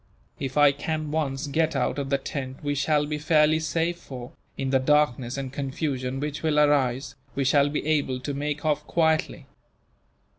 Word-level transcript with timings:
If 0.39 0.57
I 0.57 0.71
can 0.71 1.11
once 1.11 1.45
get 1.45 1.75
out 1.75 1.99
of 1.99 2.09
the 2.09 2.17
tent 2.17 2.63
we 2.63 2.73
shall 2.73 3.05
be 3.05 3.19
fairly 3.19 3.59
safe 3.59 3.99
for, 3.99 4.31
in 4.57 4.71
the 4.71 4.79
darkness 4.79 5.37
and 5.37 5.53
confusion 5.53 6.19
which 6.19 6.41
will 6.41 6.59
arise, 6.59 7.13
we 7.35 7.43
shall 7.43 7.69
be 7.69 7.85
able 7.85 8.19
to 8.21 8.33
make 8.33 8.65
off 8.65 8.83
quietly. 8.87 9.45